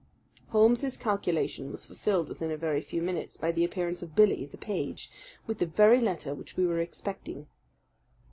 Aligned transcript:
Holmes's 0.47 0.97
calculation 0.97 1.69
was 1.69 1.85
fulfilled 1.85 2.27
within 2.27 2.49
a 2.49 2.57
very 2.57 2.81
few 2.81 3.03
minutes 3.03 3.37
by 3.37 3.51
the 3.51 3.63
appearance 3.63 4.01
of 4.01 4.15
Billy, 4.15 4.47
the 4.47 4.57
page, 4.57 5.11
with 5.45 5.59
the 5.59 5.67
very 5.67 6.01
letter 6.01 6.33
which 6.33 6.57
we 6.57 6.65
were 6.65 6.79
expecting. 6.79 7.45